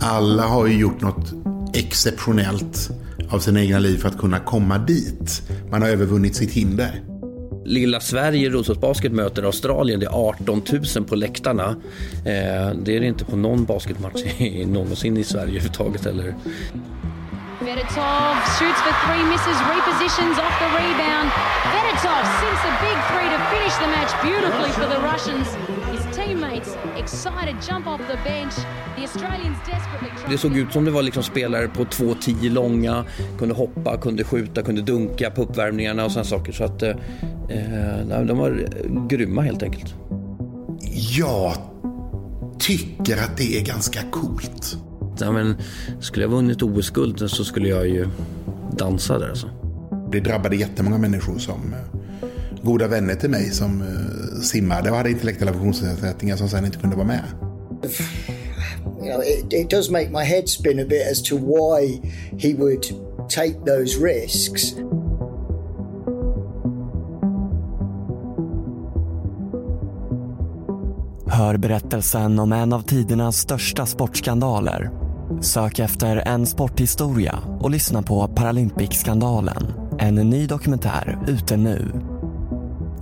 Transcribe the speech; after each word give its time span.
Alla 0.00 0.42
har 0.42 0.66
ju 0.66 0.78
gjort 0.78 1.00
något 1.00 1.32
exceptionellt 1.74 2.90
av 3.30 3.38
sina 3.38 3.60
egna 3.62 3.78
liv 3.78 3.98
för 3.98 4.08
att 4.08 4.18
kunna 4.18 4.38
komma 4.38 4.78
dit. 4.78 5.42
Man 5.70 5.82
har 5.82 5.88
övervunnit 5.88 6.36
sitt 6.36 6.52
hinder. 6.52 7.02
Lilla 7.64 8.00
Sverige, 8.00 8.46
i 8.46 8.50
Roslagsbasket 8.50 9.12
möter 9.12 9.42
Australien. 9.42 10.00
Det 10.00 10.06
är 10.06 10.28
18 10.28 10.62
000 10.96 11.04
på 11.04 11.14
läktarna. 11.14 11.76
Eh, 12.14 12.74
det 12.84 12.96
är 12.96 13.00
det 13.00 13.06
inte 13.06 13.24
på 13.24 13.36
någon 13.36 13.64
basketmatch 13.64 14.22
någonsin 14.66 15.16
i 15.16 15.24
Sverige 15.24 15.48
överhuvudtaget. 15.48 16.06
Eller. 16.06 16.34
Vedetov 17.60 18.34
shoots 18.56 18.80
for 18.80 18.92
three, 19.04 19.22
misses, 19.32 19.58
repositions 19.68 20.38
off 20.38 20.54
the 20.64 20.70
rebound. 20.80 21.28
Vedetov 21.74 22.22
sinks 22.40 22.62
a 22.64 22.72
big 22.86 22.98
three 23.10 23.28
to 23.34 23.38
finish 23.52 23.74
the 23.82 23.88
match 23.96 24.12
beautifully 24.22 24.70
for 24.70 24.86
the 24.94 25.00
Russians. 25.10 25.46
His 25.92 26.16
teammates 26.16 26.76
excited 26.96 27.56
jump 27.68 27.86
off 27.86 28.00
the 28.08 28.18
bench. 28.24 28.54
The 28.96 29.02
Australians 29.02 29.58
desperately. 29.66 30.30
Det 30.30 30.38
såg 30.38 30.56
ut 30.56 30.72
som 30.72 30.84
det 30.84 30.90
var 30.90 31.02
liksom 31.02 31.22
spelare 31.22 31.68
på 31.68 31.84
2,10 31.84 32.50
långa, 32.50 33.04
kunde 33.38 33.54
hoppa, 33.54 33.96
kunde 33.96 34.24
skjuta, 34.24 34.62
kunde 34.62 34.82
dunka 34.82 35.30
på 35.30 35.42
uppvärmningarna 35.42 36.04
och 36.04 36.12
sådana 36.12 36.24
saker. 36.24 36.52
Så 36.52 36.64
att 36.64 36.82
eh, 36.82 36.94
de 38.26 38.38
var 38.38 38.68
grymma 39.08 39.42
helt 39.42 39.62
enkelt. 39.62 39.94
Jag 41.18 41.54
tycker 42.58 43.16
att 43.16 43.36
det 43.36 43.58
är 43.58 43.64
ganska 43.64 44.00
coolt. 44.10 44.76
Ja, 45.20 45.32
men, 45.32 45.56
skulle 46.00 46.24
jag 46.24 46.30
vunnit 46.30 46.62
OS-guld 46.62 47.30
så 47.30 47.44
skulle 47.44 47.68
jag 47.68 47.88
ju 47.88 48.08
dansa 48.76 49.18
där 49.18 49.28
alltså. 49.28 49.50
Det 50.12 50.20
drabbade 50.20 50.56
jättemånga 50.56 50.98
människor 50.98 51.38
som 51.38 51.74
eh, 51.74 52.00
goda 52.62 52.88
vänner 52.88 53.14
till 53.14 53.30
mig 53.30 53.50
som 53.50 53.82
eh, 53.82 54.40
simmade 54.42 54.90
och 54.90 54.96
hade 54.96 55.10
intellektuella 55.10 55.52
funktionsnedsättningar 55.52 56.36
som 56.36 56.48
sen 56.48 56.64
inte 56.64 56.78
kunde 56.78 56.96
vara 56.96 57.06
med. 57.06 57.24
You 59.02 59.12
know, 59.12 59.22
it, 59.24 59.52
it 59.52 59.70
does 59.70 59.90
make 59.90 60.10
my 60.10 60.24
head 60.24 60.48
spin 60.48 60.80
a 60.80 60.84
bit 60.84 61.06
as 61.10 61.22
to 61.22 61.36
why 61.36 62.00
he 62.38 62.54
would 62.54 62.84
take 63.28 63.64
those 63.64 63.98
risks. 63.98 64.74
Hör 71.26 71.56
berättelsen 71.56 72.38
om 72.38 72.52
en 72.52 72.72
av 72.72 72.82
tidernas 72.82 73.36
största 73.36 73.86
sportskandaler. 73.86 74.90
Sök 75.40 75.78
efter 75.78 76.16
en 76.16 76.46
sporthistoria 76.46 77.38
och 77.60 77.70
lyssna 77.70 78.02
på 78.02 78.28
Paralympic-skandalen. 78.28 79.72
En 79.98 80.14
ny 80.14 80.46
dokumentär 80.46 81.18
ute 81.28 81.56
nu. 81.56 81.92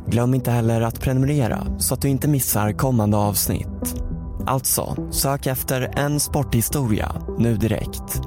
Glöm 0.06 0.34
inte 0.34 0.50
heller 0.50 0.80
att 0.80 1.00
prenumerera 1.00 1.66
så 1.78 1.94
att 1.94 2.02
du 2.02 2.08
inte 2.08 2.28
missar 2.28 2.72
kommande 2.72 3.16
avsnitt. 3.16 4.02
Alltså, 4.46 4.96
sök 5.10 5.46
efter 5.46 5.98
en 5.98 6.20
sporthistoria 6.20 7.12
nu 7.38 7.56
direkt. 7.56 8.20